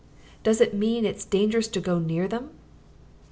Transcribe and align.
Does 0.41 0.59
it 0.61 0.73
mean 0.73 1.03
that 1.03 1.11
it's 1.11 1.25
dangerous 1.25 1.67
to 1.67 1.79
go 1.79 1.99
near 1.99 2.27
them?" 2.27 2.49